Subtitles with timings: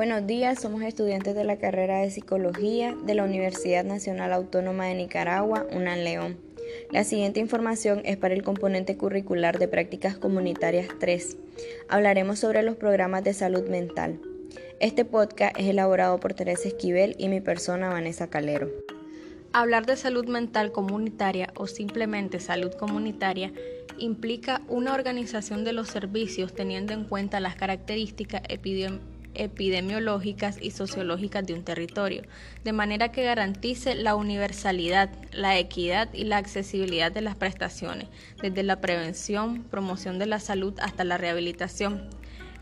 [0.00, 4.94] Buenos días, somos estudiantes de la carrera de Psicología de la Universidad Nacional Autónoma de
[4.94, 6.38] Nicaragua, UNAM León.
[6.90, 11.36] La siguiente información es para el componente curricular de Prácticas Comunitarias 3.
[11.90, 14.18] Hablaremos sobre los programas de salud mental.
[14.80, 18.70] Este podcast es elaborado por Teresa Esquivel y mi persona Vanessa Calero.
[19.52, 23.52] Hablar de salud mental comunitaria o simplemente salud comunitaria
[23.98, 29.09] implica una organización de los servicios teniendo en cuenta las características epidemiológicas
[29.40, 32.22] epidemiológicas y sociológicas de un territorio,
[32.62, 38.08] de manera que garantice la universalidad, la equidad y la accesibilidad de las prestaciones,
[38.42, 42.08] desde la prevención, promoción de la salud hasta la rehabilitación.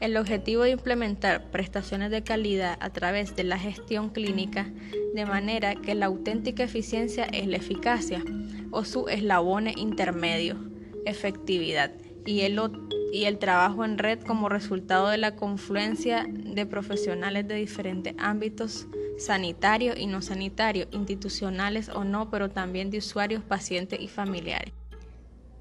[0.00, 4.70] El objetivo de implementar prestaciones de calidad a través de la gestión clínica,
[5.14, 8.22] de manera que la auténtica eficiencia es la eficacia,
[8.70, 10.56] o su eslabón intermedio,
[11.04, 11.90] efectividad,
[12.24, 17.46] y el otro y el trabajo en red como resultado de la confluencia de profesionales
[17.48, 18.86] de diferentes ámbitos
[19.18, 24.72] sanitario y no sanitario, institucionales o no, pero también de usuarios, pacientes y familiares.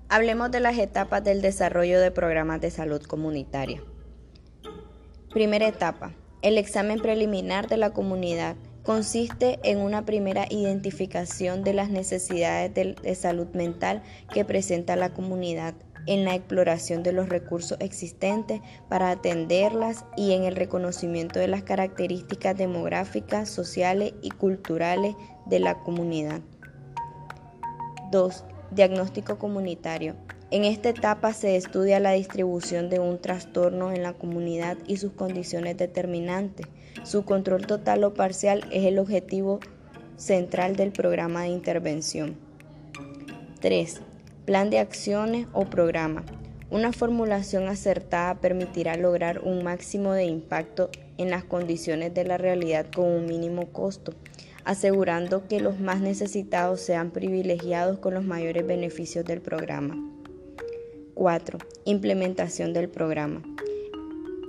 [0.10, 3.82] Hablemos de las etapas del desarrollo de programas de salud comunitaria.
[5.32, 6.14] Primera etapa.
[6.42, 13.16] El examen preliminar de la comunidad consiste en una primera identificación de las necesidades de,
[13.16, 14.02] salud mental
[14.34, 15.74] que presenta la comunidad
[16.08, 21.64] en la exploración de los recursos existentes para atenderlas y en el reconocimiento de las
[21.64, 26.42] características demográficas, sociales y culturales de la comunidad.
[28.12, 28.44] 2.
[28.72, 30.16] Diagnóstico comunitario.
[30.50, 35.12] En esta etapa se estudia la distribución de un trastorno en la comunidad y sus
[35.12, 36.68] condiciones determinantes.
[37.04, 39.60] Su control total o parcial es el objetivo
[40.16, 42.38] central del programa de intervención.
[43.60, 44.02] 3.
[44.48, 46.24] Plan de acciones o programa.
[46.72, 52.86] Una formulación acertada permitirá lograr un máximo de impacto en las condiciones de la realidad
[52.96, 54.14] con un mínimo costo,
[54.64, 59.98] asegurando que los más necesitados sean privilegiados con los mayores beneficios del programa.
[61.16, 61.60] 4.
[61.84, 63.42] Implementación del programa.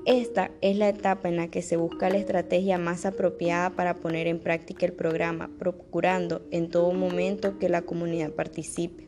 [0.06, 4.28] Esta es la etapa en la que se busca la estrategia más apropiada para poner
[4.28, 9.08] en práctica el programa, procurando en todo momento que la comunidad participe.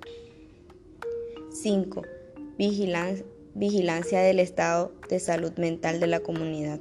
[1.62, 2.02] 5.
[2.56, 6.80] Vigilancia del estado de salud mental de la comunidad.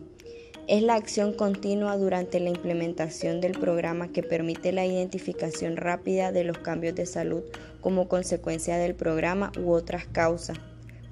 [0.69, 6.45] Es la acción continua durante la implementación del programa que permite la identificación rápida de
[6.45, 7.43] los cambios de salud
[7.81, 10.57] como consecuencia del programa u otras causas,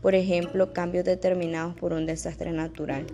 [0.02, 3.06] por ejemplo, cambios determinados por un desastre natural.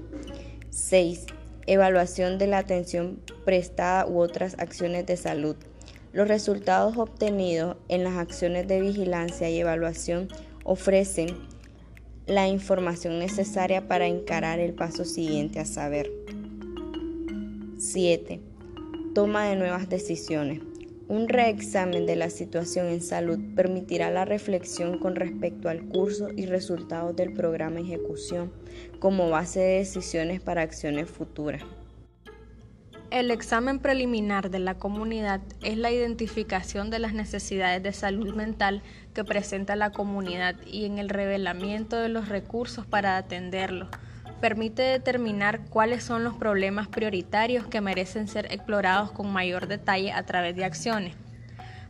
[0.69, 1.25] 6.
[1.65, 5.55] Evaluación de la atención prestada u otras acciones de salud.
[6.13, 10.27] Los resultados obtenidos en las acciones de vigilancia y evaluación
[10.63, 11.27] ofrecen
[12.27, 16.11] la información necesaria para encarar el paso siguiente a saber.
[17.79, 18.39] 7.
[19.15, 20.61] Toma de nuevas decisiones.
[21.07, 26.45] Un reexamen de la situación en salud permitirá la reflexión con respecto al curso y
[26.45, 28.53] resultados del programa ejecución
[28.99, 31.63] como base de decisiones para acciones futuras.
[33.13, 38.81] El examen preliminar de la comunidad es la identificación de las necesidades de salud mental
[39.13, 43.87] que presenta la comunidad y en el revelamiento de los recursos para atenderlos.
[44.41, 50.23] Permite determinar cuáles son los problemas prioritarios que merecen ser explorados con mayor detalle a
[50.23, 51.13] través de acciones.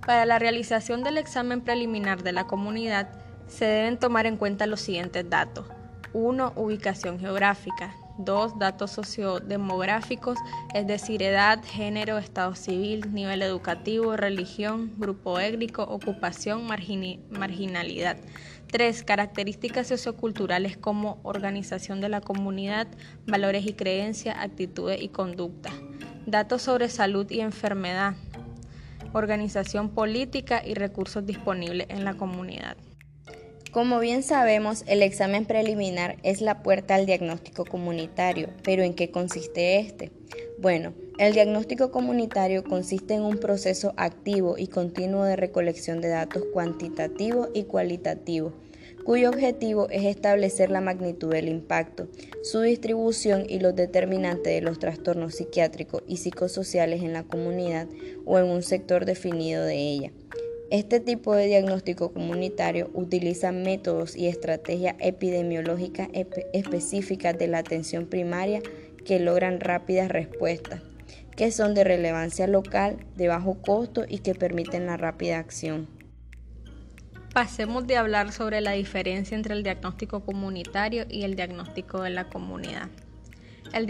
[0.06, 3.08] Para la realización del examen preliminar de la comunidad
[3.48, 5.68] se deben tomar en cuenta los siguientes datos.
[6.12, 6.52] 1.
[6.58, 7.96] Ubicación geográfica.
[8.18, 10.38] Dos, datos sociodemográficos,
[10.76, 18.18] es decir, edad, género, estado civil, nivel educativo, religión, grupo étnico, ocupación, marginalidad.
[18.72, 22.88] Tres, características socioculturales como organización de la comunidad,
[23.26, 25.72] valores y creencias, actitudes y conducta.
[26.28, 28.14] Datos sobre salud y enfermedad,
[29.14, 32.78] organización política y recursos disponibles en la comunidad.
[33.74, 39.10] Como bien sabemos, el examen preliminar es la puerta al diagnóstico comunitario, pero ¿en qué
[39.10, 40.12] consiste este?
[40.60, 46.44] Bueno, el diagnóstico comunitario consiste en un proceso activo y continuo de recolección de datos
[46.54, 48.54] cuantitativos y cualitativos,
[49.06, 52.08] cuyo objetivo es establecer la magnitud del impacto,
[52.44, 57.88] su distribución y los determinantes de los trastornos psiquiátricos y psicosociales en la comunidad
[58.24, 60.12] o en un sector definido de ella.
[60.72, 66.10] Este tipo de diagnóstico comunitario utiliza métodos y estrategias epidemiológicas
[66.54, 68.62] específicas de la atención primaria
[69.06, 70.82] que logran rápidas respuestas,
[71.36, 75.88] que son de relevancia local, de bajo costo y que permiten la rápida acción.
[77.34, 82.30] Pasemos de hablar sobre la diferencia entre el diagnóstico comunitario y el diagnóstico de la
[82.30, 82.90] comunidad.
[83.74, 83.88] El,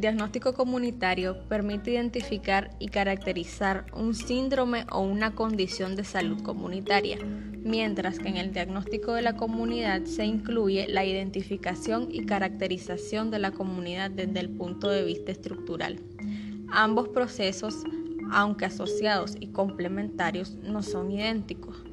[0.00, 7.18] diagnóstico comunitario permite identificar y caracterizar un síndrome o una condición de salud comunitaria,
[7.62, 13.38] mientras que en el diagnóstico de la comunidad se incluye la identificación y caracterización de
[13.38, 16.00] la comunidad desde el punto de vista estructural.
[16.70, 17.84] Ambos procesos,
[18.30, 21.84] aunque asociados y complementarios, no son idénticos.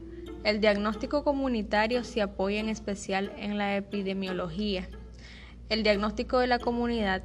[0.45, 4.87] El diagnóstico comunitario se apoya en especial en la epidemiología,
[5.69, 7.23] el diagnóstico de la comunidad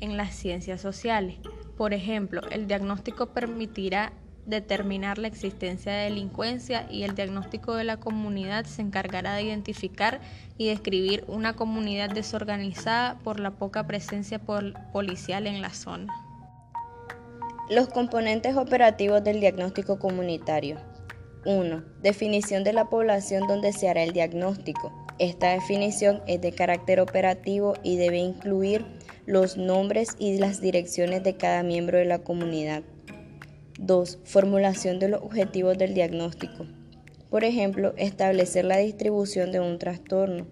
[0.00, 1.38] en las ciencias sociales.
[1.76, 4.12] Por ejemplo, el diagnóstico permitirá
[4.46, 10.20] determinar la existencia de delincuencia y el diagnóstico de la comunidad se encargará de identificar
[10.58, 16.12] y describir una comunidad desorganizada por la poca presencia policial en la zona.
[17.70, 20.76] Los componentes operativos del diagnóstico comunitario.
[21.44, 21.82] 1.
[22.02, 25.01] Definición de la población donde se hará el diagnóstico.
[25.22, 28.84] Esta definición es de carácter operativo y debe incluir
[29.24, 32.82] los nombres y las direcciones de cada miembro de la comunidad.
[33.78, 34.18] 2.
[34.24, 36.66] Formulación de los objetivos del diagnóstico.
[37.30, 40.48] Por ejemplo, establecer la distribución de un trastorno.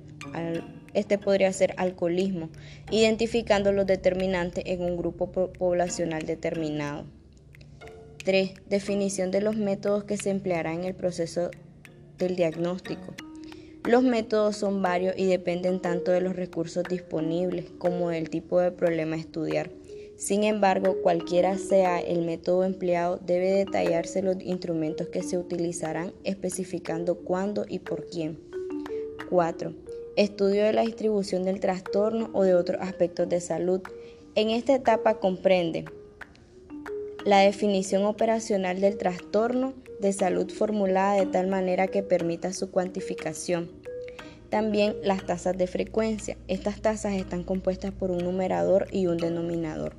[0.95, 2.49] Este podría ser alcoholismo,
[2.93, 7.07] identificando los determinantes en un grupo poblacional determinado.
[8.25, 8.53] 3.
[8.69, 11.51] Definición de los métodos que se emplearán en el proceso
[12.19, 13.17] del diagnóstico.
[13.85, 18.73] Los métodos son varios y dependen tanto de los recursos disponibles como del tipo de
[18.73, 19.71] problema a estudiar.
[20.17, 27.17] Sin embargo, cualquiera sea el método empleado, debe detallarse los instrumentos que se utilizarán, especificando
[27.21, 28.39] cuándo y por quién.
[29.31, 29.73] 4.
[30.17, 33.81] Estudio de la distribución del trastorno o de otros aspectos de salud.
[34.35, 35.87] En esta etapa comprende
[37.25, 43.71] la definición operacional del trastorno de salud formulada de tal manera que permita su cuantificación.
[44.49, 46.37] También las tasas de frecuencia.
[46.49, 49.95] Estas tasas están compuestas por un numerador y un denominador.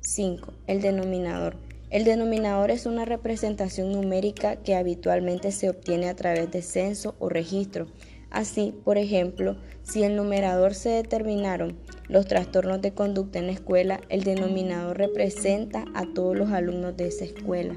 [0.00, 0.52] 5.
[0.66, 1.56] El denominador.
[1.90, 7.28] El denominador es una representación numérica que habitualmente se obtiene a través de censo o
[7.28, 7.88] registro.
[8.30, 11.76] Así, por ejemplo, si el numerador se determinaron
[12.08, 17.08] los trastornos de conducta en la escuela, el denominador representa a todos los alumnos de
[17.08, 17.76] esa escuela.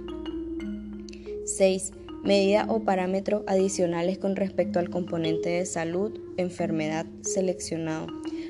[1.46, 1.92] 6.
[2.24, 8.08] Medidas o parámetros adicionales con respecto al componente de salud, enfermedad seleccionado.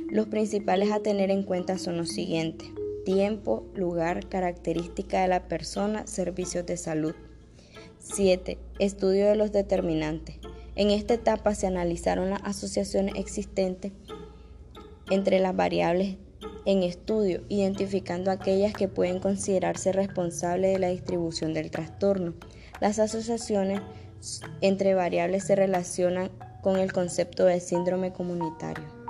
[0.10, 2.68] Los principales a tener en cuenta son los siguientes.
[3.06, 7.16] Tiempo, lugar, característica de la persona, servicios de salud.
[8.00, 8.58] 7.
[8.80, 10.41] Estudio de los determinantes.
[10.76, 13.92] En esta etapa se analizaron las asociaciones existentes
[15.10, 16.18] entre las variables
[16.66, 22.34] en estudio, identificando aquellas que pueden considerarse responsables de la distribución del trastorno.
[22.80, 23.82] Las asociaciones
[24.62, 26.32] entre variables se relacionan
[26.62, 29.01] con el concepto de síndrome comunitario.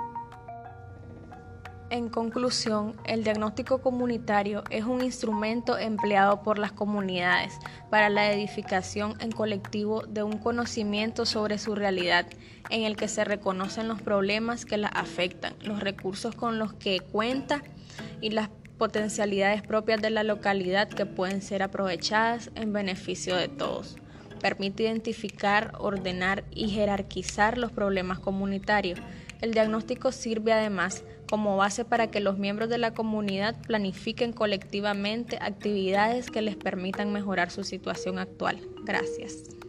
[1.92, 7.52] En conclusión, el diagnóstico comunitario es un instrumento empleado por las comunidades
[7.90, 12.24] para la edificación en colectivo de un conocimiento sobre su realidad,
[12.70, 17.00] en el que se reconocen los problemas que la afectan, los recursos con los que
[17.00, 17.62] cuenta
[18.22, 18.48] y las
[18.78, 23.98] potencialidades propias de la localidad que pueden ser aprovechadas en beneficio de todos.
[24.42, 28.98] Permite identificar, ordenar y jerarquizar los problemas comunitarios.
[29.40, 35.38] El diagnóstico sirve además como base para que los miembros de la comunidad planifiquen colectivamente
[35.40, 38.60] actividades que les permitan mejorar su situación actual.
[38.84, 39.61] Gracias.